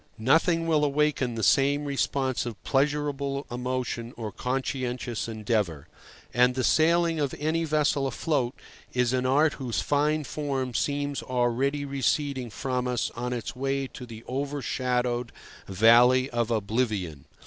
[0.17, 5.87] Nothing will awaken the same response of pleasurable emotion or conscientious endeavour.
[6.33, 8.55] And the sailing of any vessel afloat
[8.93, 14.07] is an art whose fine form seems already receding from us on its way to
[14.07, 15.31] the overshadowed
[15.67, 17.25] Valley of Oblivion.